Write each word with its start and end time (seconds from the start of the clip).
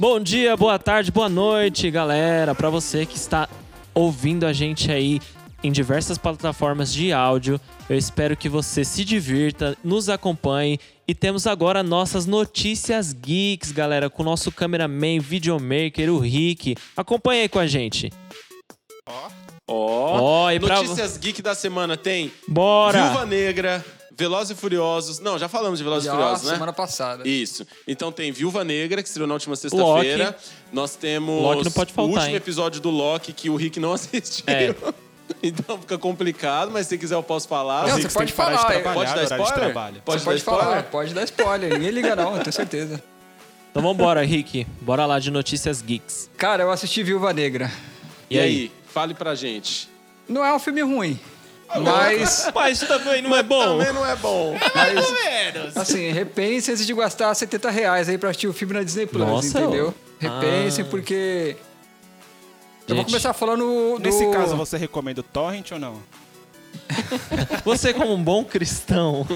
Bom 0.00 0.18
dia, 0.18 0.56
boa 0.56 0.78
tarde, 0.78 1.12
boa 1.12 1.28
noite, 1.28 1.90
galera. 1.90 2.54
Para 2.54 2.70
você 2.70 3.04
que 3.04 3.16
está 3.16 3.46
ouvindo 3.94 4.46
a 4.46 4.52
gente 4.54 4.90
aí 4.90 5.20
em 5.62 5.70
diversas 5.70 6.16
plataformas 6.16 6.90
de 6.90 7.12
áudio, 7.12 7.60
eu 7.86 7.98
espero 7.98 8.34
que 8.34 8.48
você 8.48 8.82
se 8.82 9.04
divirta, 9.04 9.76
nos 9.84 10.08
acompanhe 10.08 10.80
e 11.06 11.14
temos 11.14 11.46
agora 11.46 11.82
nossas 11.82 12.24
notícias 12.24 13.12
geeks, 13.12 13.72
galera, 13.72 14.08
com 14.08 14.22
o 14.22 14.24
nosso 14.24 14.50
cameraman, 14.50 15.18
videomaker, 15.20 16.10
o 16.10 16.18
Rick. 16.18 16.76
Acompanhe 16.96 17.42
aí 17.42 17.48
com 17.50 17.58
a 17.58 17.66
gente. 17.66 18.10
Ó. 19.06 19.28
Ó, 19.68 20.20
Ó, 20.22 20.50
e 20.50 20.58
pra- 20.58 20.82
Notícias 20.82 21.16
Geek 21.16 21.42
da 21.42 21.54
semana 21.54 21.96
tem 21.96 22.32
Bora! 22.48 23.04
Viúva 23.04 23.24
Negra, 23.26 23.84
Velozes 24.20 24.50
e 24.50 24.60
Furiosos. 24.60 25.18
Não, 25.18 25.38
já 25.38 25.48
falamos 25.48 25.78
de 25.78 25.84
Velozes 25.84 26.06
e 26.06 26.10
Furiosos, 26.10 26.46
né? 26.46 26.52
semana 26.52 26.74
passada. 26.74 27.26
Isso. 27.26 27.66
Então 27.88 28.12
tem 28.12 28.30
Viúva 28.30 28.62
Negra, 28.62 29.02
que 29.02 29.08
estreou 29.08 29.26
na 29.26 29.32
última 29.32 29.56
sexta-feira. 29.56 30.36
Nós 30.70 30.94
temos 30.94 31.42
Loki 31.42 31.64
não 31.64 31.72
pode 31.72 31.90
o 31.90 31.94
faltar, 31.94 32.14
último 32.14 32.30
hein? 32.30 32.36
episódio 32.36 32.80
do 32.82 32.90
Loki 32.90 33.32
que 33.32 33.48
o 33.48 33.56
Rick 33.56 33.80
não 33.80 33.92
assistiu. 33.94 34.44
É. 34.46 34.74
então 35.42 35.78
fica 35.78 35.96
complicado, 35.96 36.70
mas 36.70 36.86
se 36.86 36.98
quiser 36.98 37.14
eu 37.14 37.22
posso 37.22 37.48
falar. 37.48 37.88
Não, 37.88 37.96
Rick, 37.96 38.10
você 38.10 38.18
pode 38.18 38.32
falar, 38.34 38.58
Pode 38.92 39.14
dar 39.14 39.22
spoiler? 39.24 39.72
Pode 39.74 40.20
Você 40.20 40.24
dar 40.24 40.24
pode 40.24 40.42
falar, 40.42 40.62
spoiler? 40.62 40.84
pode 40.84 41.14
dar 41.14 41.24
spoiler. 41.24 41.72
Ninguém 41.72 41.90
liga 41.90 42.14
não, 42.14 42.36
eu 42.36 42.42
tenho 42.42 42.52
certeza. 42.52 43.02
Então 43.70 43.84
vambora, 43.84 44.24
Rick. 44.24 44.66
Bora 44.80 45.06
lá 45.06 45.20
de 45.20 45.30
notícias 45.30 45.80
geeks. 45.80 46.28
Cara, 46.36 46.64
eu 46.64 46.72
assisti 46.72 47.04
Viúva 47.04 47.32
Negra. 47.32 47.70
E 48.28 48.36
aí, 48.36 48.72
fale 48.92 49.14
pra 49.14 49.36
gente. 49.36 49.88
Não 50.28 50.44
é 50.44 50.52
um 50.52 50.58
filme 50.58 50.82
ruim. 50.82 51.16
Mas, 51.78 52.50
Mas 52.54 52.80
também 52.80 53.22
não 53.22 53.36
é 53.36 53.42
bom. 53.42 53.78
Também 53.78 53.92
não 53.92 54.04
é 54.06 54.16
bom. 54.16 54.56
mas 54.74 55.76
assim, 55.76 56.10
repensem 56.10 56.72
antes 56.74 56.86
de 56.86 56.94
gastar 56.94 57.34
70 57.34 57.70
reais 57.70 58.08
aí 58.08 58.18
pra 58.18 58.30
assistir 58.30 58.48
o 58.48 58.52
filme 58.52 58.74
na 58.74 58.82
Disney 58.82 59.06
Plus, 59.06 59.26
Nossa, 59.26 59.60
entendeu? 59.60 59.88
ô. 59.88 59.94
Repensem, 60.18 60.84
Ah. 60.84 60.88
porque... 60.90 61.56
Eu 62.88 62.96
vou 62.96 63.04
Gente, 63.04 63.06
começar 63.12 63.32
falando 63.32 63.62
do... 63.98 63.98
Nesse 64.00 64.26
caso, 64.32 64.56
você 64.56 64.76
recomenda 64.76 65.20
o 65.20 65.24
Torrent 65.24 65.70
ou 65.70 65.78
não? 65.78 66.02
Você 67.64 67.92
como 67.94 68.14
um 68.14 68.22
bom 68.22 68.44
cristão, 68.44 69.26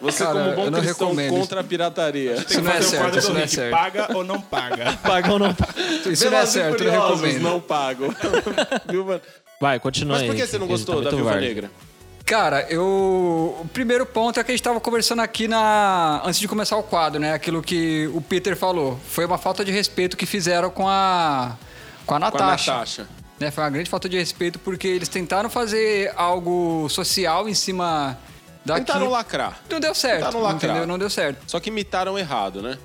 Você, 0.00 0.24
Cara, 0.24 0.40
como 0.44 0.56
bom 0.56 0.64
eu 0.64 0.70
não 0.70 0.80
cristão 0.80 1.08
recomendo. 1.08 1.30
contra 1.38 1.60
a 1.60 1.64
pirataria. 1.64 2.34
Isso 2.34 2.60
não 2.62 2.72
é 2.72 2.82
certo, 2.82 3.18
isso 3.18 3.32
não 3.32 3.40
é 3.40 3.46
certo. 3.46 3.70
Paga 3.70 4.08
ou 4.16 4.24
não 4.24 4.40
paga? 4.40 4.92
paga 5.02 5.32
ou 5.32 5.38
não 5.38 5.54
paga? 5.54 5.74
Isso 6.10 6.24
não 6.24 6.32
é 6.32 6.44
Velozes 6.44 6.50
e 6.50 6.52
certo, 6.58 6.72
eu 6.72 6.78
Furiosos, 6.92 7.20
recomendo. 7.20 7.42
não 7.42 7.60
pago. 7.60 8.14
Viúva... 8.88 9.20
Vai, 9.60 9.78
continua 9.78 10.14
Mas 10.14 10.22
aí. 10.22 10.28
por 10.28 10.36
que 10.36 10.46
você 10.46 10.58
não 10.58 10.66
gostou 10.66 10.96
tá 10.96 11.10
da 11.10 11.10
muito 11.10 11.24
Viúva. 11.24 11.40
Negra? 11.40 11.70
Cara, 12.24 12.64
eu. 12.70 13.56
O 13.60 13.68
primeiro 13.72 14.06
ponto 14.06 14.38
é 14.38 14.44
que 14.44 14.52
a 14.52 14.54
gente 14.54 14.62
tava 14.62 14.80
conversando 14.80 15.20
aqui 15.20 15.48
na. 15.48 16.22
Antes 16.24 16.38
de 16.38 16.46
começar 16.46 16.76
o 16.76 16.82
quadro, 16.82 17.18
né? 17.20 17.32
Aquilo 17.34 17.60
que 17.60 18.08
o 18.14 18.20
Peter 18.20 18.56
falou. 18.56 18.98
Foi 19.08 19.24
uma 19.26 19.36
falta 19.36 19.64
de 19.64 19.72
respeito 19.72 20.16
que 20.16 20.24
fizeram 20.24 20.70
com 20.70 20.88
a. 20.88 21.56
Com 22.06 22.14
a 22.14 22.18
Com 22.20 22.26
a 22.26 22.30
Natasha. 22.30 22.72
Natasha. 22.72 23.08
Né? 23.40 23.50
Foi 23.50 23.64
uma 23.64 23.70
grande 23.70 23.88
falta 23.88 24.06
de 24.08 24.18
respeito 24.18 24.58
porque 24.58 24.86
eles 24.86 25.08
tentaram 25.08 25.48
fazer 25.48 26.12
algo 26.14 26.86
social 26.90 27.48
em 27.48 27.54
cima 27.54 28.18
daquilo. 28.64 28.86
Tentaram 28.86 29.08
lacrar. 29.10 29.58
Não 29.70 29.80
deu 29.80 29.94
certo. 29.94 30.18
Tentaram 30.18 30.42
lacrar. 30.42 30.70
Entendeu? 30.72 30.86
Não 30.86 30.98
deu 30.98 31.08
certo. 31.08 31.42
Só 31.46 31.58
que 31.58 31.70
imitaram 31.70 32.18
errado, 32.18 32.60
né? 32.60 32.78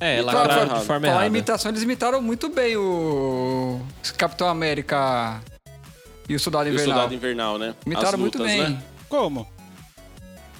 É, 0.00 0.22
Claro, 0.22 0.38
lacrar 0.38 0.64
claro. 0.66 0.80
de 0.80 0.86
forma 0.86 1.06
errada. 1.06 1.26
imitação, 1.26 1.70
eles 1.70 1.82
imitaram 1.82 2.22
muito 2.22 2.48
bem 2.48 2.74
o 2.78 3.78
Capitão 4.16 4.48
América 4.48 5.42
e 6.26 6.34
o 6.34 6.40
Soldado 6.40 6.68
E 6.68 6.72
o 6.72 6.74
Invernal. 6.74 6.94
Soldado 6.94 7.14
Invernal, 7.14 7.58
né? 7.58 7.74
Imitaram 7.84 8.08
As 8.08 8.14
muito 8.14 8.38
lutas, 8.38 8.52
bem. 8.56 8.70
Né? 8.70 8.82
Como? 9.10 9.46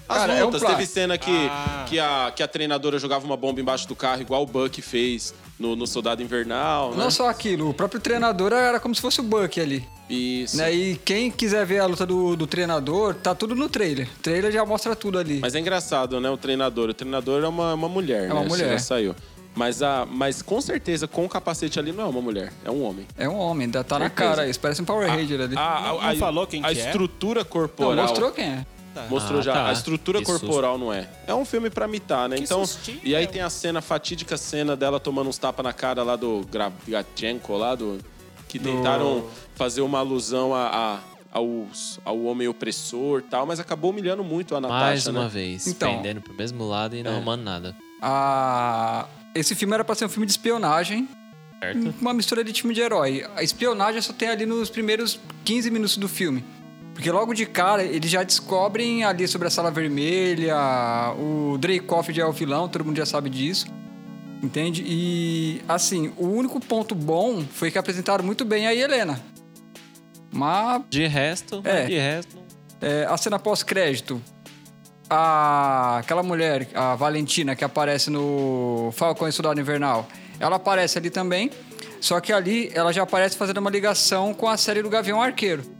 As 0.06 0.18
Cara, 0.18 0.34
é 0.34 0.42
um 0.44 0.50
lutas, 0.50 0.62
teve 0.62 0.84
cena 0.86 1.16
que, 1.16 1.48
Ah. 1.50 1.86
que, 1.88 1.98
a, 1.98 2.32
que 2.36 2.42
a 2.42 2.48
treinadora 2.48 2.98
jogava 2.98 3.24
uma 3.24 3.36
bomba 3.36 3.60
embaixo 3.62 3.88
do 3.88 3.96
carro, 3.96 4.20
igual 4.20 4.42
o 4.42 4.46
Buck 4.46 4.82
fez 4.82 5.32
no, 5.60 5.76
no 5.76 5.86
Soldado 5.86 6.22
Invernal, 6.22 6.92
né? 6.92 6.96
Não 6.96 7.10
só 7.10 7.28
aquilo, 7.28 7.68
o 7.68 7.74
próprio 7.74 8.00
treinador 8.00 8.52
era 8.52 8.80
como 8.80 8.94
se 8.94 9.00
fosse 9.00 9.20
o 9.20 9.22
Buck 9.22 9.60
ali. 9.60 9.86
Isso. 10.08 10.56
Né? 10.56 10.72
E 10.72 10.96
quem 11.04 11.30
quiser 11.30 11.64
ver 11.64 11.78
a 11.80 11.86
luta 11.86 12.04
do, 12.04 12.34
do 12.34 12.46
treinador, 12.46 13.14
tá 13.14 13.34
tudo 13.34 13.54
no 13.54 13.68
trailer. 13.68 14.08
O 14.18 14.22
trailer 14.22 14.50
já 14.50 14.64
mostra 14.64 14.96
tudo 14.96 15.18
ali. 15.18 15.38
Mas 15.40 15.54
é 15.54 15.60
engraçado, 15.60 16.18
né? 16.20 16.28
O 16.30 16.36
treinador. 16.36 16.88
O 16.88 16.94
treinador 16.94 17.44
é 17.44 17.46
uma, 17.46 17.74
uma 17.74 17.88
mulher, 17.88 18.28
É 18.28 18.32
uma 18.32 18.40
né? 18.40 18.46
Isso 18.46 18.56
mulher. 18.56 18.72
Já 18.72 18.78
saiu. 18.80 19.14
Mas, 19.54 19.82
a, 19.82 20.06
mas 20.10 20.42
com 20.42 20.60
certeza, 20.60 21.06
com 21.06 21.24
o 21.24 21.28
capacete 21.28 21.78
ali, 21.78 21.92
não 21.92 22.04
é 22.04 22.06
uma 22.06 22.20
mulher. 22.20 22.52
É 22.64 22.70
um 22.70 22.82
homem. 22.82 23.06
É 23.18 23.28
um 23.28 23.36
homem, 23.36 23.66
ainda 23.66 23.84
tá 23.84 23.98
na 23.98 24.08
cara 24.08 24.48
isso. 24.48 24.58
Parece 24.58 24.80
um 24.80 24.84
Power 24.84 25.08
Ranger 25.08 25.40
ali. 25.42 25.54
A, 25.56 25.80
Não- 25.92 26.02
não 26.02 26.16
falou 26.16 26.46
quem 26.46 26.64
a 26.64 26.72
que 26.72 26.80
é? 26.80 26.86
estrutura 26.86 27.40
Não, 27.40 27.46
corporal... 27.46 27.96
mostrou 28.06 28.32
quem 28.32 28.46
é. 28.46 28.66
Mostrou 29.08 29.38
Ah, 29.38 29.42
já. 29.42 29.52
tá. 29.52 29.68
A 29.68 29.72
estrutura 29.72 30.18
Que 30.18 30.24
corporal 30.24 30.76
não 30.78 30.92
é. 30.92 31.08
É 31.26 31.34
um 31.34 31.44
filme 31.44 31.70
pra 31.70 31.86
mitar, 31.86 32.28
né? 32.28 32.36
Que 32.36 32.42
então, 32.42 32.64
sustinho. 32.66 33.00
e 33.04 33.14
aí 33.14 33.26
tem 33.26 33.40
a 33.42 33.48
cena, 33.50 33.78
a 33.78 33.82
fatídica 33.82 34.36
cena 34.36 34.76
dela 34.76 34.98
tomando 34.98 35.28
uns 35.28 35.38
tapas 35.38 35.64
na 35.64 35.72
cara 35.72 36.02
lá 36.02 36.16
do 36.16 36.44
Gravchenko 36.50 37.56
lá 37.56 37.74
do 37.74 37.98
que 38.48 38.58
tentaram 38.58 39.24
fazer 39.54 39.80
uma 39.80 39.98
alusão 40.00 40.52
a, 40.54 40.66
a- 40.66 40.98
ao, 41.32 41.66
ao 42.04 42.20
homem 42.24 42.48
opressor, 42.48 43.20
e 43.20 43.22
tal, 43.22 43.46
mas 43.46 43.60
acabou 43.60 43.92
humilhando 43.92 44.24
muito 44.24 44.56
a 44.56 44.60
Natasha, 44.60 44.80
Mais 44.84 45.06
uma 45.06 45.22
né? 45.24 45.28
vez, 45.28 45.66
Então. 45.68 45.94
pendendo 45.96 46.20
pro 46.20 46.34
mesmo 46.34 46.66
lado 46.66 46.96
e 46.96 47.02
não 47.04 47.12
É. 47.12 47.14
arrumando 47.14 47.42
nada. 47.42 47.76
A... 48.02 49.06
Esse 49.34 49.54
filme 49.54 49.72
era 49.74 49.84
pra 49.84 49.94
ser 49.94 50.06
um 50.06 50.08
filme 50.08 50.26
de 50.26 50.32
espionagem. 50.32 51.08
Certo? 51.60 51.94
Uma 52.00 52.12
mistura 52.12 52.42
de 52.42 52.52
time 52.52 52.74
de 52.74 52.80
herói. 52.80 53.24
A 53.36 53.42
espionagem 53.44 54.00
só 54.02 54.12
tem 54.12 54.28
ali 54.28 54.44
nos 54.46 54.68
primeiros 54.70 55.20
15 55.44 55.70
minutos 55.70 55.96
do 55.96 56.08
filme. 56.08 56.42
Porque 57.00 57.10
logo 57.10 57.32
de 57.32 57.46
cara, 57.46 57.82
eles 57.82 58.10
já 58.10 58.22
descobrem 58.22 59.04
ali 59.04 59.26
sobre 59.26 59.48
a 59.48 59.50
Sala 59.50 59.70
Vermelha, 59.70 60.54
o 61.18 61.56
Dreykov 61.56 62.12
já 62.12 62.24
é 62.24 62.26
o 62.26 62.32
vilão, 62.32 62.68
todo 62.68 62.84
mundo 62.84 62.98
já 62.98 63.06
sabe 63.06 63.30
disso. 63.30 63.68
Entende? 64.42 64.84
E, 64.86 65.62
assim, 65.66 66.12
o 66.18 66.26
único 66.26 66.60
ponto 66.60 66.94
bom 66.94 67.42
foi 67.54 67.70
que 67.70 67.78
apresentaram 67.78 68.22
muito 68.22 68.44
bem 68.44 68.66
a 68.66 68.74
Helena. 68.74 69.18
Mas 70.30 70.82
De 70.90 71.06
resto, 71.06 71.62
É. 71.64 71.86
de 71.86 71.96
resto. 71.96 72.36
é, 72.82 73.06
a 73.08 73.16
cena 73.16 73.38
pós-crédito, 73.38 74.20
a, 75.08 76.00
aquela 76.00 76.22
mulher, 76.22 76.68
a 76.74 76.96
Valentina, 76.96 77.56
que 77.56 77.64
aparece 77.64 78.10
no 78.10 78.90
Falcão 78.94 79.26
e 79.26 79.32
Soldado 79.32 79.58
Invernal, 79.58 80.06
ela 80.38 80.56
aparece 80.56 80.98
ali 80.98 81.08
também, 81.08 81.50
só 81.98 82.20
que 82.20 82.30
ali 82.30 82.70
ela 82.74 82.92
já 82.92 83.04
aparece 83.04 83.38
fazendo 83.38 83.56
uma 83.56 83.70
ligação 83.70 84.34
com 84.34 84.46
a 84.46 84.58
série 84.58 84.82
do 84.82 84.90
Gavião 84.90 85.22
Arqueiro. 85.22 85.79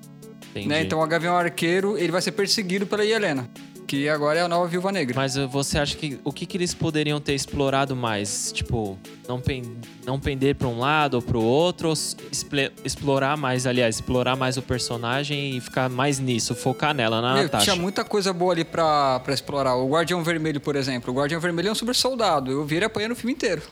Né? 0.54 0.82
Então, 0.82 1.00
o 1.00 1.06
Gavião 1.06 1.36
Arqueiro 1.36 1.96
ele 1.98 2.10
vai 2.12 2.20
ser 2.22 2.32
perseguido 2.32 2.86
pela 2.86 3.04
Helena, 3.04 3.48
que 3.86 4.08
agora 4.08 4.38
é 4.38 4.42
a 4.42 4.48
nova 4.48 4.66
Viúva 4.68 4.90
Negra. 4.92 5.14
Mas 5.16 5.36
uh, 5.36 5.48
você 5.48 5.78
acha 5.78 5.96
que 5.96 6.18
o 6.24 6.32
que, 6.32 6.46
que 6.46 6.56
eles 6.56 6.74
poderiam 6.74 7.20
ter 7.20 7.34
explorado 7.34 7.94
mais? 7.96 8.50
Tipo, 8.52 8.98
não, 9.28 9.40
pen, 9.40 9.62
não 10.06 10.18
pender 10.18 10.54
pra 10.54 10.66
um 10.68 10.78
lado 10.78 11.14
ou 11.14 11.22
pro 11.22 11.40
outro, 11.40 11.88
ou 11.88 11.94
esple- 11.94 12.72
explorar 12.84 13.36
mais, 13.36 13.66
aliás, 13.66 13.96
explorar 13.96 14.36
mais 14.36 14.56
o 14.56 14.62
personagem 14.62 15.56
e 15.56 15.60
ficar 15.60 15.88
mais 15.88 16.18
nisso, 16.18 16.54
focar 16.54 16.94
nela, 16.94 17.20
na 17.20 17.34
Meu, 17.34 17.42
Natasha. 17.44 17.64
tinha 17.64 17.76
muita 17.76 18.04
coisa 18.04 18.32
boa 18.32 18.52
ali 18.52 18.64
pra 18.64 19.22
explorar. 19.28 19.74
O 19.76 19.88
Guardião 19.88 20.22
Vermelho, 20.22 20.60
por 20.60 20.74
exemplo. 20.76 21.12
O 21.12 21.16
Guardião 21.16 21.40
Vermelho 21.40 21.68
é 21.68 21.72
um 21.72 21.74
super 21.76 21.94
soldado. 21.94 22.50
Eu 22.50 22.64
vi 22.64 22.76
ele 22.76 22.84
apanhando 22.84 23.12
o 23.12 23.16
filme 23.16 23.32
inteiro. 23.32 23.62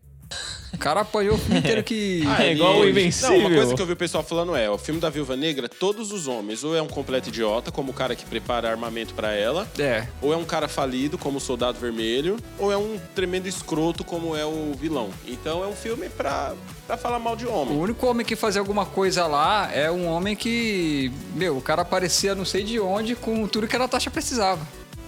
O 0.78 0.80
cara 0.80 1.00
apanhou 1.00 1.34
o 1.34 1.38
filme 1.38 1.58
inteiro 1.58 1.82
que. 1.82 2.22
Ah, 2.28 2.44
É 2.44 2.52
igual 2.52 2.78
o 2.78 2.88
Invencível. 2.88 3.30
Não, 3.32 3.38
uma 3.46 3.50
coisa 3.56 3.74
que 3.74 3.82
eu 3.82 3.86
vi 3.86 3.94
o 3.94 3.96
pessoal 3.96 4.22
falando 4.22 4.54
é, 4.54 4.70
o 4.70 4.78
filme 4.78 5.00
da 5.00 5.10
Viúva 5.10 5.34
Negra, 5.36 5.68
todos 5.68 6.12
os 6.12 6.28
homens, 6.28 6.62
ou 6.62 6.76
é 6.76 6.80
um 6.80 6.86
completo 6.86 7.30
idiota, 7.30 7.72
como 7.72 7.90
o 7.90 7.94
cara 7.94 8.14
que 8.14 8.24
prepara 8.24 8.70
armamento 8.70 9.12
pra 9.12 9.32
ela, 9.34 9.66
É. 9.76 10.06
ou 10.22 10.32
é 10.32 10.36
um 10.36 10.44
cara 10.44 10.68
falido, 10.68 11.18
como 11.18 11.38
o 11.38 11.40
Soldado 11.40 11.80
Vermelho, 11.80 12.36
ou 12.58 12.70
é 12.70 12.76
um 12.76 12.96
tremendo 13.12 13.48
escroto, 13.48 14.04
como 14.04 14.36
é 14.36 14.44
o 14.46 14.72
vilão. 14.78 15.10
Então 15.26 15.64
é 15.64 15.66
um 15.66 15.72
filme 15.74 16.08
pra, 16.08 16.54
pra 16.86 16.96
falar 16.96 17.18
mal 17.18 17.34
de 17.34 17.44
O 17.44 17.52
homem. 17.52 17.76
único 17.76 18.06
homem 18.06 18.24
que 18.24 18.36
fazia 18.36 18.60
alguma 18.60 18.86
coisa 18.86 19.26
lá 19.26 19.68
é 19.74 19.90
um 19.90 20.06
homem 20.06 20.36
que. 20.36 21.10
Meu, 21.34 21.56
o 21.56 21.60
cara 21.60 21.82
aparecia 21.82 22.36
não 22.36 22.44
sei 22.44 22.62
de 22.62 22.78
onde 22.78 23.16
com 23.16 23.48
tudo 23.48 23.66
que 23.66 23.74
a 23.74 23.80
Natasha 23.80 24.10
precisava. 24.12 24.60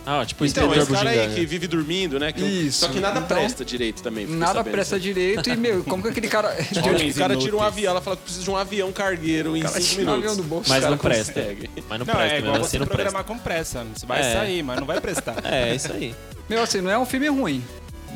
Ah, 0.06 0.24
tipo, 0.24 0.44
Então, 0.46 0.74
esse 0.74 0.90
cara 0.90 1.10
aí 1.10 1.34
que 1.34 1.44
vive 1.46 1.66
dormindo, 1.66 2.18
né? 2.18 2.32
que- 2.32 2.40
Isso. 2.42 2.80
Só 2.80 2.88
que 2.88 2.98
nada 3.00 3.20
Então, 3.20 3.36
presta 3.36 3.64
direito 3.64 4.02
também. 4.02 4.24
fiquei 4.24 4.38
Nada 4.40 4.54
sabendo. 4.54 4.72
presta 4.72 4.98
direito 4.98 5.48
e, 5.50 5.56
meu, 5.56 5.84
como 5.84 6.02
que 6.02 6.08
aquele 6.08 6.28
cara. 6.28 6.54
Tipo, 6.72 6.80
o 6.88 6.90
Homens 6.94 7.16
cara 7.18 7.36
tira 7.36 7.56
um 7.56 7.62
avião, 7.62 7.90
ela 7.90 8.00
fala 8.00 8.16
que 8.16 8.22
precisa 8.22 8.44
de 8.44 8.50
um 8.50 8.56
avião 8.56 8.90
cargueiro 8.92 9.56
em 9.56 9.62
cara 9.62 9.74
cinco 9.80 9.86
tira 9.86 10.02
um 10.02 10.04
minutos. 10.16 10.30
avião 10.32 10.36
do 10.36 10.48
bolso. 10.48 10.68
Mas 10.70 10.80
cara 10.80 10.90
não 10.90 10.98
presta. 10.98 11.32
consegue. 11.40 11.70
Mas 11.88 11.98
não, 11.98 12.06
Não, 12.06 12.14
presta, 12.14 12.34
é 12.34 12.38
igual 12.38 12.52
mesmo 12.52 12.64
você 12.64 12.68
assim 12.68 12.78
não 12.78 12.86
presta. 12.86 13.02
programar 13.04 13.24
com 13.24 13.38
pressa. 13.38 13.86
Você 13.94 14.06
vai 14.06 14.20
É. 14.20 14.32
sair, 14.32 14.62
mas 14.62 14.78
não 14.80 14.86
vai 14.86 15.00
prestar. 15.00 15.36
É, 15.44 15.74
isso 15.74 15.92
aí. 15.92 16.14
Meu, 16.48 16.62
assim, 16.62 16.80
não 16.80 16.90
é 16.90 16.98
um 16.98 17.04
filme 17.06 17.28
ruim. 17.28 17.62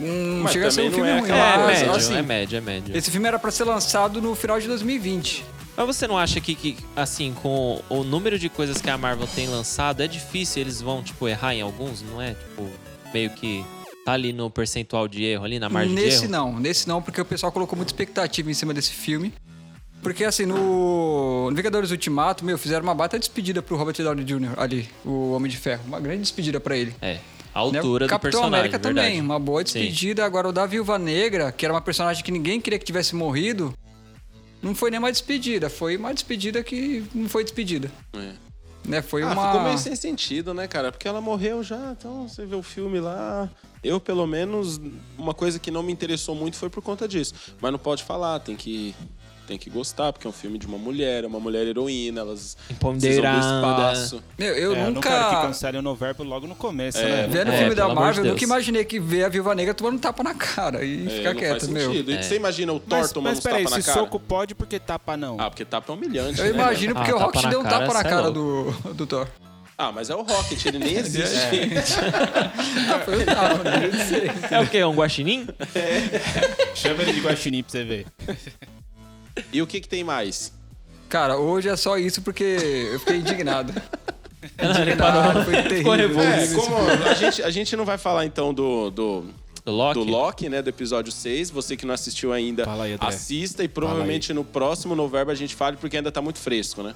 Hum, 0.00 0.40
Mas 0.42 0.52
chega 0.52 0.66
a 0.66 0.70
ser 0.72 0.80
um 0.80 0.90
também 0.90 0.90
não 0.90 0.96
filme 0.96 1.10
é 1.10 1.12
ruim, 1.20 1.30
aquela 1.30 1.54
É, 1.54 1.56
mas, 1.66 1.78
médio, 1.80 1.94
assim, 1.94 2.16
é 2.16 2.22
médio, 2.22 2.58
é 2.58 2.60
médio. 2.60 2.96
esse 2.96 3.10
filme 3.12 3.28
era 3.28 3.38
pra 3.38 3.50
ser 3.52 3.62
lançado 3.62 4.20
no 4.20 4.34
final 4.34 4.58
de 4.58 4.66
2020. 4.66 5.44
Mas 5.76 5.86
você 5.86 6.06
não 6.06 6.16
acha 6.16 6.40
que, 6.40 6.54
que, 6.54 6.76
assim, 6.94 7.34
com 7.42 7.82
o 7.88 8.04
número 8.04 8.38
de 8.38 8.48
coisas 8.48 8.80
que 8.80 8.88
a 8.88 8.96
Marvel 8.96 9.26
tem 9.26 9.48
lançado, 9.48 10.02
é 10.02 10.06
difícil 10.06 10.62
eles 10.62 10.80
vão, 10.80 11.02
tipo, 11.02 11.26
errar 11.28 11.54
em 11.54 11.62
alguns, 11.62 12.00
não 12.02 12.22
é? 12.22 12.34
Tipo, 12.34 12.68
meio 13.12 13.30
que 13.30 13.64
tá 14.04 14.12
ali 14.12 14.32
no 14.32 14.48
percentual 14.50 15.08
de 15.08 15.24
erro, 15.24 15.44
ali 15.44 15.58
na 15.58 15.68
margem 15.68 15.94
de 15.94 16.00
Nesse 16.00 16.24
erro? 16.24 16.32
não, 16.32 16.60
nesse 16.60 16.86
não, 16.86 17.02
porque 17.02 17.20
o 17.20 17.24
pessoal 17.24 17.50
colocou 17.50 17.76
muita 17.76 17.90
expectativa 17.90 18.50
em 18.50 18.54
cima 18.54 18.72
desse 18.72 18.92
filme. 18.92 19.32
Porque 20.02 20.22
assim, 20.24 20.44
no, 20.44 21.48
no 21.50 21.56
Vingadores 21.56 21.90
Ultimato, 21.90 22.44
meu, 22.44 22.58
fizeram 22.58 22.82
uma 22.82 22.94
baita 22.94 23.18
despedida 23.18 23.62
pro 23.62 23.74
Robert 23.76 23.96
Downey 23.96 24.22
Jr. 24.24 24.52
ali, 24.58 24.86
o 25.04 25.32
Homem 25.32 25.50
de 25.50 25.56
Ferro. 25.56 25.82
Uma 25.86 25.98
grande 25.98 26.20
despedida 26.20 26.60
pra 26.60 26.76
ele. 26.76 26.94
É. 27.00 27.18
A 27.54 27.60
Né? 27.70 27.78
altura 27.78 28.04
o 28.04 28.08
do 28.08 28.10
Capitão 28.10 28.30
personagem, 28.42 28.58
América 28.58 28.78
verdade. 28.78 29.06
também, 29.06 29.20
uma 29.22 29.38
boa 29.40 29.60
Sim. 29.64 29.78
despedida. 29.80 30.24
Agora, 30.24 30.48
o 30.48 30.52
da 30.52 30.66
Viúva 30.66 30.98
Negra, 30.98 31.50
que 31.50 31.64
era 31.64 31.72
uma 31.72 31.80
personagem 31.80 32.22
que 32.22 32.30
ninguém 32.30 32.60
queria 32.60 32.78
que 32.78 32.84
tivesse 32.84 33.14
morrido, 33.14 33.72
não 34.64 34.74
foi 34.74 34.90
nem 34.90 34.98
uma 34.98 35.12
despedida. 35.12 35.68
Foi 35.68 35.96
uma 35.96 36.12
despedida 36.12 36.62
que 36.64 37.04
não 37.14 37.28
foi 37.28 37.44
despedida. 37.44 37.90
É. 38.14 38.32
Né? 38.86 39.00
Foi 39.02 39.22
Ah, 39.22 39.32
uma... 39.32 39.46
ficou 39.46 39.62
meio 39.62 39.78
sem 39.78 39.94
sentido, 39.96 40.52
né, 40.52 40.66
cara? 40.68 40.90
Porque 40.92 41.08
ela 41.08 41.20
morreu 41.20 41.62
já, 41.62 41.94
então 41.98 42.28
você 42.28 42.44
vê 42.44 42.54
o 42.54 42.62
filme 42.62 43.00
lá. 43.00 43.48
Eu, 43.82 44.00
pelo 44.00 44.26
menos, 44.26 44.80
uma 45.18 45.32
coisa 45.34 45.58
que 45.58 45.70
não 45.70 45.82
me 45.82 45.92
interessou 45.92 46.34
muito 46.34 46.56
foi 46.56 46.68
por 46.70 46.82
conta 46.82 47.06
disso. 47.06 47.34
Mas 47.60 47.72
não 47.72 47.78
pode 47.78 48.02
falar, 48.02 48.40
tem 48.40 48.56
que, 48.56 48.94
tem 49.46 49.58
que 49.58 49.68
gostar, 49.70 50.12
porque 50.12 50.26
é 50.26 50.30
um 50.30 50.32
filme 50.32 50.58
de 50.58 50.66
uma 50.66 50.78
mulher, 50.78 51.24
é 51.24 51.26
uma 51.26 51.38
mulher 51.40 51.66
heroína, 51.66 52.20
elas 52.22 52.56
precisam 52.78 52.98
do 53.00 53.38
espaço. 53.38 54.22
Meu, 54.38 54.54
eu 54.54 54.74
É, 54.74 54.80
eu 54.80 54.84
não 54.86 54.90
nunca... 54.92 55.08
quero 55.08 55.28
que 55.30 55.36
cancelem 55.46 55.78
o 55.78 55.82
Noverbo 55.82 56.22
logo 56.24 56.46
no 56.46 56.54
começo, 56.54 56.98
É, 56.98 57.02
né? 57.02 57.26
Vendo 57.28 57.48
o 57.48 57.52
É, 57.52 57.58
filme 57.58 57.74
da 57.74 57.88
Marvel, 57.88 58.24
eu 58.24 58.30
nunca 58.32 58.44
imaginei 58.44 58.84
que 58.84 58.98
ver 58.98 59.24
a 59.24 59.28
Viúva 59.28 59.54
Negra 59.54 59.74
tomando 59.74 59.96
um 59.96 59.98
tapa 59.98 60.22
na 60.22 60.34
cara 60.34 60.84
e 60.84 61.06
É, 61.06 61.10
ficar 61.10 61.32
não 61.34 61.40
quieto, 61.40 61.60
faz 61.60 61.68
meu. 61.68 61.86
sentido. 61.92 62.10
E 62.10 62.22
você 62.22 62.36
imagina 62.36 62.72
o 62.72 62.80
Thor 62.80 62.98
Mas, 63.00 63.12
tomando 63.12 63.34
mas 63.34 63.42
tapa 63.44 63.56
peraí, 63.56 63.64
na 63.70 63.80
se 63.80 63.86
cara? 63.86 63.98
soco 64.00 64.18
pode, 64.20 64.54
porque 64.54 64.78
tapa 64.78 65.16
não? 65.16 65.36
Ah, 65.40 65.50
porque 65.50 65.64
tapa 65.64 65.92
é 65.92 65.96
humilhante, 65.96 66.38
Eu 66.40 66.44
né, 66.46 66.50
imagino 66.50 66.92
Ah, 66.92 66.94
porque 66.96 67.12
o 67.12 67.18
tapa 67.18 67.26
Rocket 67.38 67.50
deu 67.50 67.60
um 67.60 67.64
tapa 67.64 67.92
na 67.94 68.00
é 68.00 68.04
cara 68.04 68.30
do, 68.30 68.70
do 68.94 69.06
Thor. 69.06 69.28
Ah, 69.76 69.90
mas 69.90 70.08
é 70.08 70.14
o 70.14 70.22
Rocket, 70.22 70.64
ele 70.66 70.78
nem 70.78 70.94
existe. 70.98 71.36
Ah, 72.92 73.00
foi 73.04 73.24
tapa, 73.24 73.58
né? 73.64 73.90
É 74.52 74.60
o 74.60 74.66
quê? 74.68 74.84
Um 74.84 74.94
guaxinim? 74.94 75.46
Chama 76.76 77.02
ele 77.02 77.12
de 77.12 77.20
guaxinim 77.20 77.62
pra 77.62 77.72
você 77.72 77.82
ver. 77.84 78.06
E 79.52 79.60
o 79.62 79.66
que 79.66 79.80
que 79.80 79.88
tem 79.88 80.04
mais? 80.04 80.52
Cara, 81.08 81.36
hoje 81.36 81.68
é 81.68 81.76
só 81.76 81.96
isso 81.96 82.22
porque 82.22 82.42
eu 82.92 82.98
fiquei 83.00 83.16
indignado. 83.16 83.72
Indignado, 84.60 85.42
foi 85.44 85.62
terrível. 85.62 86.20
É, 86.20 86.46
como 86.54 86.76
a 87.08 87.14
gente, 87.14 87.42
a 87.42 87.50
gente 87.50 87.76
não 87.76 87.84
vai 87.84 87.96
falar 87.96 88.26
então 88.26 88.52
do, 88.52 88.90
do, 88.90 89.24
Do 89.64 89.72
Loki? 89.72 89.98
do 89.98 90.04
Loki, 90.04 90.48
né? 90.48 90.60
Do 90.60 90.68
episódio 90.68 91.10
6. 91.10 91.50
Você 91.50 91.76
que 91.76 91.86
não 91.86 91.94
assistiu 91.94 92.32
ainda, 92.32 92.70
aí, 92.82 92.96
assista 93.00 93.64
e 93.64 93.68
provavelmente 93.68 94.34
no 94.34 94.44
próximo 94.44 94.94
novembro 94.94 95.32
a 95.32 95.34
gente 95.34 95.54
fale 95.54 95.76
porque 95.78 95.96
ainda 95.96 96.12
tá 96.12 96.20
muito 96.20 96.38
fresco, 96.38 96.82
né? 96.82 96.94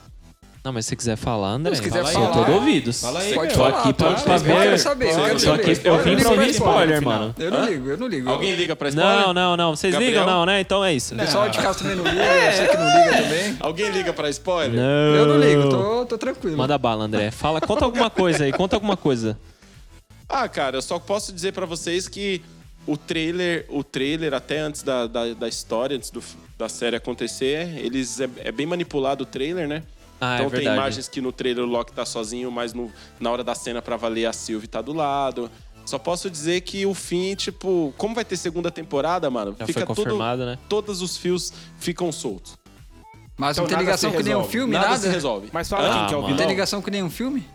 Não, 0.64 0.72
mas 0.72 0.86
se 0.86 0.94
quiser 0.96 1.16
falar, 1.16 1.50
André, 1.52 1.74
Se 1.76 1.80
quiser 1.82 2.00
eu 2.00 2.06
falar, 2.06 2.32
sou 2.34 2.44
todo 2.44 2.52
ouvidos. 2.56 3.00
Fala 3.00 3.20
aí, 3.20 3.32
Pode 3.34 3.54
Tô 3.54 3.58
falar, 3.60 3.78
aqui 3.80 3.92
pra- 3.94 4.08
pode 4.10 4.22
pra. 4.24 4.34
Eu 4.34 4.38
ver. 4.40 4.52
quero 4.62 4.78
saber, 4.78 5.04
eu 5.12 5.24
quero 5.24 5.40
saber. 5.40 5.70
aqui- 5.70 5.88
eu 5.88 5.98
vim 6.02 6.16
pra 6.16 6.30
ouvir 6.30 6.50
spoiler, 6.50 7.02
mano. 7.02 7.34
Eu 7.38 7.50
não 7.50 7.64
ligo, 7.64 7.88
eu 7.90 7.96
não 7.96 8.06
ligo. 8.08 8.28
Alguém 8.28 8.54
liga 8.54 8.76
pra 8.76 8.88
spoiler? 8.90 9.18
Não, 9.20 9.32
não, 9.32 9.56
não. 9.56 9.76
Vocês 9.76 9.92
Gabriel? 9.92 10.10
ligam 10.12 10.26
não, 10.26 10.44
né? 10.44 10.60
Então 10.60 10.84
é 10.84 10.92
isso. 10.92 11.14
O 11.14 11.18
pessoal 11.18 11.48
de 11.48 11.58
casa 11.58 11.78
também 11.78 11.96
não 11.96 12.04
liga, 12.04 12.22
você 12.52 12.68
que 12.68 12.76
não 12.76 12.86
liga 12.98 13.22
também. 13.22 13.56
Alguém 13.60 13.90
liga 13.90 14.12
pra 14.12 14.28
spoiler? 14.30 14.76
Não. 14.78 15.14
Eu 15.14 15.26
não 15.26 15.38
ligo, 15.38 15.68
tô, 15.70 16.06
tô 16.06 16.18
tranquilo. 16.18 16.56
Manda 16.58 16.76
bala, 16.76 17.04
André. 17.04 17.30
Fala, 17.30 17.60
conta 17.60 17.84
alguma 17.84 18.10
coisa 18.10 18.44
aí, 18.44 18.52
conta 18.52 18.76
alguma 18.76 18.96
coisa. 18.96 19.38
Ah, 20.30 20.46
cara, 20.46 20.76
eu 20.76 20.82
só 20.82 20.98
posso 20.98 21.32
dizer 21.32 21.54
pra 21.54 21.64
vocês 21.64 22.06
que 22.06 22.42
o 22.86 22.98
trailer, 22.98 23.64
o 23.70 23.82
trailer 23.82 24.34
até 24.34 24.58
antes 24.58 24.82
da, 24.82 25.06
da, 25.06 25.32
da 25.32 25.48
história, 25.48 25.96
antes 25.96 26.10
do- 26.10 26.22
da 26.58 26.68
série 26.68 26.94
acontecer, 26.96 27.66
eles 27.78 28.20
é, 28.20 28.28
é 28.44 28.52
bem 28.52 28.66
manipulado 28.66 29.22
o 29.22 29.26
trailer, 29.26 29.66
né? 29.66 29.82
Ah, 30.20 30.34
então 30.36 30.46
é 30.46 30.50
tem 30.50 30.58
verdade. 30.60 30.76
imagens 30.76 31.08
que 31.08 31.20
no 31.20 31.30
trailer 31.32 31.64
o 31.64 31.66
Loki 31.66 31.92
tá 31.92 32.04
sozinho, 32.04 32.50
mas 32.50 32.72
no- 32.74 32.90
na 33.20 33.30
hora 33.30 33.44
da 33.44 33.54
cena 33.54 33.80
pra 33.80 33.96
valer 33.96 34.26
a 34.26 34.32
Sylvie 34.32 34.66
tá 34.66 34.80
do 34.82 34.92
lado. 34.92 35.50
Só 35.86 35.98
posso 35.98 36.28
dizer 36.30 36.60
que 36.62 36.84
o 36.84 36.92
fim, 36.92 37.34
tipo, 37.34 37.94
como 37.96 38.14
vai 38.14 38.24
ter 38.24 38.36
segunda 38.36 38.70
temporada, 38.70 39.30
mano, 39.30 39.54
Já 39.58 39.66
fica 39.66 39.80
foi 39.80 39.86
tudo, 39.94 40.04
confirmado, 40.04 40.44
né? 40.44 40.58
todos 40.68 41.00
os 41.00 41.16
fios 41.16 41.52
ficam 41.78 42.12
soltos. 42.12 42.58
Mas 43.36 43.56
Então 43.56 43.64
não 43.64 43.68
tem 43.70 43.78
ligação 43.78 44.10
com 44.12 44.20
nenhum 44.20 44.44
filme, 44.44 44.72
nada, 44.74 44.88
nada? 44.88 45.00
se 45.00 45.08
resolve. 45.08 45.48
Mas 45.52 45.68
fala 45.68 45.88
Ah, 45.88 45.98
quem 46.00 46.06
que 46.08 46.14
é 46.14 46.16
o 46.16 46.20
mano. 46.22 46.30
Não 46.30 46.36
tem 46.36 46.36
vilão. 46.36 46.48
ligação 46.50 46.82
com 46.82 46.90
nenhum 46.90 47.08
filme? 47.08 47.46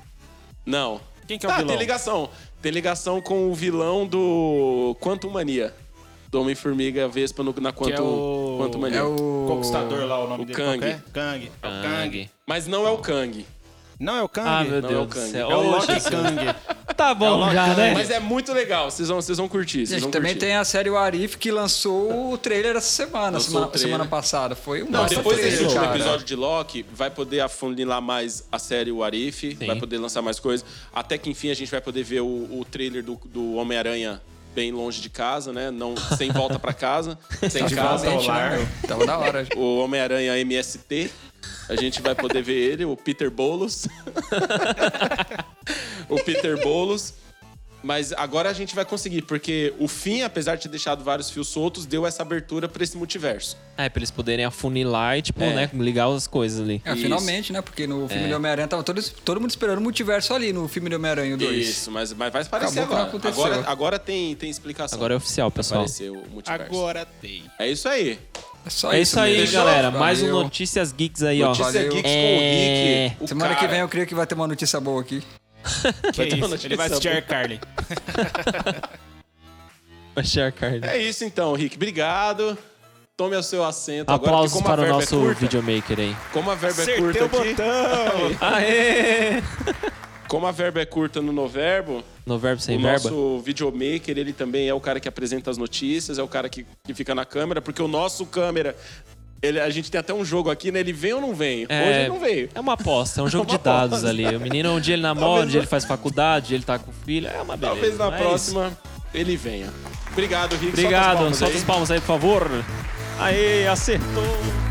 Não. 0.66 1.02
Quem 1.28 1.38
que 1.38 1.46
é 1.46 1.50
o 1.50 1.52
ah, 1.52 1.56
vilão? 1.58 1.68
tem 1.70 1.78
ligação. 1.78 2.30
Tem 2.62 2.72
ligação 2.72 3.22
com 3.22 3.52
o 3.52 3.54
vilão 3.54 4.08
do 4.08 4.96
Quantum 5.02 5.30
Mania. 5.30 5.76
Do 6.34 6.42
Homem-Formiga 6.42 7.08
Vespa 7.08 7.44
no, 7.44 7.54
na 7.62 7.72
Que 7.72 7.78
Quantum, 7.78 7.94
é 7.94 8.02
o... 8.02 8.58
Quantum 8.60 8.80
Mania. 8.80 8.98
É 9.00 9.04
o... 9.04 9.46
Conquistador 9.48 10.04
lá, 10.06 10.18
o 10.24 10.28
nome 10.28 10.42
O 10.44 10.46
dele. 10.48 10.58
Kang. 10.58 10.84
é? 10.84 11.00
Kang. 11.14 11.52
É 11.62 11.68
o 11.68 11.82
Kang. 11.84 12.30
Mas 12.48 12.66
não 12.66 12.88
é 12.88 12.90
o 12.90 12.98
Kang. 12.98 13.46
Não, 14.00 14.18
é 14.18 14.24
o 14.24 14.28
Kang. 14.28 14.48
Ah, 14.50 14.64
meu 14.64 14.82
Não 14.82 14.90
é 14.90 14.92
Deus 14.94 15.04
o 15.04 15.06
do 15.08 15.14
Kang. 15.16 15.30
céu. 15.32 15.52
É 15.52 15.56
o 15.56 15.62
Loki 15.62 15.88
Kang. 16.02 16.56
Tá 16.98 17.10
É 17.10 17.12
o 17.12 17.16
bom 17.16 17.36
Loki 17.38 17.54
já, 17.54 17.66
Kang. 17.68 17.78
né? 17.78 17.94
Mas 17.94 18.10
é 18.10 18.20
muito 18.20 18.52
legal. 18.52 18.90
Vocês 18.90 19.08
vão, 19.08 19.22
vocês 19.22 19.38
vão 19.38 19.48
curtir. 19.48 19.86
Vocês 19.86 20.02
vão 20.02 20.10
também 20.10 20.32
curtir. 20.34 20.48
tem 20.48 20.56
a 20.56 20.66
série 20.66 20.90
Warif 20.90 21.38
que 21.38 21.52
lançou 21.52 22.34
o 22.34 22.38
trailer 22.38 22.76
essa 22.76 22.90
semana, 22.90 23.40
semana, 23.40 23.68
o 23.68 23.70
trailer. 23.70 23.92
semana 23.92 24.10
passada. 24.10 24.56
Foi 24.56 24.82
um 24.82 24.90
Não, 24.90 25.06
depois 25.06 25.38
desse 25.38 25.62
último 25.64 25.82
cara. 25.82 25.96
episódio 25.96 26.26
de 26.26 26.36
Loki, 26.36 26.84
vai 26.92 27.12
poder 27.12 27.42
afunilar 27.42 28.02
mais 28.02 28.44
a 28.52 28.58
série 28.58 28.92
Warif, 28.92 29.54
vai 29.68 29.76
poder 29.78 30.00
lançar 30.00 30.24
mais 30.24 30.40
coisas. 30.40 30.66
Até 30.92 31.16
que, 31.18 31.30
enfim, 31.30 31.52
a 31.52 31.54
gente 31.54 31.70
vai 31.70 31.80
poder 31.80 32.04
ver 32.04 32.22
o, 32.22 32.26
o 32.60 32.66
trailer 32.70 33.04
do, 33.04 33.20
do 33.26 33.54
Homem-Aranha 33.54 34.20
bem 34.54 34.72
longe 34.72 35.02
de 35.02 35.10
casa, 35.10 35.52
né? 35.52 35.72
Não, 35.72 35.96
sem 36.18 36.32
volta 36.32 36.60
pra 36.60 36.74
casa, 36.74 37.18
sem 37.50 37.68
casa. 37.70 38.06
Finalmente, 38.06 38.28
né, 38.28 38.58
meu? 38.58 38.68
Tava 38.88 39.06
da 39.06 39.18
hora. 39.18 39.48
o 39.56 39.80
Homem-Aranha 39.80 40.38
MST. 40.40 41.12
A 41.68 41.76
gente 41.76 42.02
vai 42.02 42.16
poder 42.16 42.42
ver 42.42 42.72
ele, 42.72 42.86
o 42.86 42.96
Peter 42.96 43.30
Bolos. 43.30 43.88
o 46.10 46.16
Peter 46.24 46.62
Bolos. 46.62 47.16
Mas 47.84 48.14
agora 48.14 48.50
a 48.50 48.54
gente 48.54 48.74
vai 48.74 48.86
conseguir, 48.86 49.24
porque 49.24 49.74
o 49.78 49.90
fim, 49.90 50.22
apesar 50.22 50.56
de 50.56 50.64
ter 50.64 50.70
deixado 50.70 51.04
vários 51.04 51.30
fios 51.30 51.50
soltos, 51.50 51.86
deu 51.86 52.08
essa 52.08 52.22
abertura 52.24 52.70
pra 52.70 52.82
esse 52.84 52.96
multiverso. 52.98 53.58
É, 53.78 53.90
pra 53.90 54.00
eles 54.00 54.10
poderem 54.10 54.46
afunilar 54.46 55.18
e, 55.18 55.22
tipo, 55.22 55.44
É. 55.44 55.54
né, 55.54 55.70
ligar 55.74 56.08
as 56.08 56.26
coisas 56.26 56.62
ali. 56.62 56.82
É, 56.86 56.94
Isso. 56.94 57.02
finalmente, 57.02 57.52
né? 57.52 57.62
Porque 57.62 57.86
no 57.86 58.06
É. 58.06 58.08
filme 58.08 58.30
do 58.30 58.36
Homem-Aranha 58.36 58.68
tava 58.70 58.84
todo, 58.84 59.02
todo 59.26 59.42
mundo 59.42 59.50
esperando 59.50 59.80
o 59.80 59.82
multiverso 59.82 60.34
ali 60.34 60.54
no 60.54 60.68
filme 60.70 60.90
do 60.90 60.96
Homem-Aranha 60.96 61.36
2. 61.36 61.68
Isso, 61.68 61.92
mas, 61.92 62.14
mas 62.14 62.32
vai 62.32 62.42
aparecer 62.44 62.74
que 62.74 62.80
agora. 62.80 63.04
aconteceu. 63.04 63.44
Agora, 63.46 63.64
agora 63.70 64.00
tem, 64.00 64.34
tem 64.36 64.50
explicação. 64.50 64.98
Agora 64.98 65.16
é 65.16 65.18
oficial, 65.18 65.50
Vai 65.50 65.58
pessoal. 65.58 65.82
aparecer 65.82 66.10
o 66.10 66.24
multiverso. 66.32 66.66
Agora 66.74 67.06
tem. 67.22 67.44
É 67.60 67.70
isso 67.70 67.90
aí. 67.90 68.18
É 68.66 68.70
só 68.70 68.94
É 68.94 69.02
isso 69.02 69.20
aí, 69.20 69.40
mesmo. 69.40 69.54
galera. 69.58 69.84
Valeu. 69.92 70.00
Mais 70.00 70.24
um 70.24 70.30
Notícias 70.30 70.94
Geeks 70.94 71.22
aí, 71.22 71.44
ó. 71.44 71.48
Notícia 71.48 71.66
Valeu. 71.66 71.92
Geeks 71.92 72.10
É. 72.10 72.16
com 72.16 72.38
o 72.38 73.10
Rick. 73.10 73.24
O 73.24 73.28
Semana 73.28 73.50
que 73.56 73.60
cara. 73.60 73.72
vem 73.72 73.80
eu 73.82 73.90
creio 73.90 74.08
que 74.08 74.16
vai 74.16 74.26
ter 74.26 74.36
uma 74.36 74.48
notícia 74.48 74.80
boa 74.80 75.02
aqui. 75.02 75.22
Que 76.14 76.22
Vai? 76.36 76.60
Ele 76.64 76.76
vai 76.76 76.88
assistir 76.88 77.26
Carly. 77.26 77.60
Vai 80.16 80.24
share 80.24 80.52
card. 80.52 80.86
É 80.86 80.98
isso 81.02 81.26
então, 81.26 81.54
Rick. 81.54 81.76
Obrigado. 81.76 82.58
Tome 83.16 83.36
o 83.36 83.44
seu 83.44 83.64
assento 83.64 84.10
agora, 84.10 84.32
Aplausos 84.32 84.54
porque 84.54 84.64
como 84.64 84.74
a 84.74 84.76
para 84.76 84.82
o 84.82 84.86
verba 84.86 85.00
nosso 85.00 85.16
é 85.16 85.20
curta, 85.20 85.40
videomaker 85.42 86.00
aí. 86.00 86.16
como 86.32 86.50
a 86.50 86.56
verba 86.56 86.80
é 86.80 86.84
Acertei 86.84 87.04
curta 87.04 87.24
o 87.24 87.26
aqui, 87.26 87.50
botão! 87.50 88.38
Aê! 88.42 89.44
como 90.28 90.48
a 90.48 90.52
verba 90.52 90.82
é 90.82 90.86
curta 90.86 91.22
no 91.22 91.32
Noverbo, 91.32 92.04
No 92.26 92.40
verbo 92.40 92.60
sem 92.60 92.78
o 92.78 92.82
verba? 92.82 93.08
nosso 93.08 93.40
videomaker, 93.42 94.18
ele 94.18 94.34
também 94.34 94.68
é 94.68 94.74
o 94.74 94.80
cara 94.80 95.00
que 95.00 95.08
apresenta 95.08 95.52
as 95.52 95.60
notícias, 95.60 96.18
é 96.18 96.24
o 96.24 96.28
cara 96.28 96.50
que, 96.50 96.66
que 96.84 96.94
fica 96.96 97.14
na 97.14 97.24
câmera, 97.24 97.62
porque 97.62 97.84
o 97.84 97.88
nosso 97.88 98.26
câmera, 98.26 98.76
ele- 99.44 99.60
a 99.60 99.70
gente 99.70 99.92
tem 99.92 100.00
até 100.00 100.14
um 100.14 100.24
jogo 100.26 100.50
aqui, 100.50 100.72
né? 100.72 100.80
Ele 100.80 100.94
vem 100.94 101.14
ou 101.14 101.22
não 101.22 101.36
vem? 101.36 101.66
É. 101.70 101.82
Hoje 101.82 102.00
ele 102.00 102.10
não 102.10 102.20
veio. 102.20 102.50
É 102.56 102.60
uma 102.60 102.74
aposta, 102.74 103.22
é 103.22 103.24
um 103.24 103.28
jogo 103.30 103.44
uma 103.52 103.58
de 103.58 103.64
dados 103.64 104.00
aposta. 104.00 104.10
ali. 104.10 104.36
O 104.36 104.40
menino, 104.40 104.74
um 104.74 104.80
dia 104.80 104.96
ele 104.96 105.04
namora, 105.04 105.44
um 105.44 105.48
dia 105.48 105.60
ele 105.60 105.68
faz 105.68 105.86
faculdade, 105.86 106.56
ele 106.56 106.64
tá 106.64 106.80
com 106.80 106.92
filho. 107.06 107.28
É 107.28 107.42
uma 107.42 107.56
beleza. 107.58 107.76
Talvez 107.76 107.98
na 108.00 108.08
é 108.08 108.18
próxima 108.18 108.72
ele 109.14 109.36
venha. 109.38 109.68
Obrigado, 110.12 110.54
Rick. 110.54 110.70
Obrigado, 110.70 111.18
Solta 111.18 111.28
as 111.28 111.34
palmas 111.34 111.38
solta 111.38 111.54
aí. 111.54 111.58
as 111.60 111.64
palmas 111.64 111.92
aí, 111.92 112.00
por 112.00 112.08
favor. 112.08 112.50
Aê, 113.20 113.68
acertou! 113.68 114.63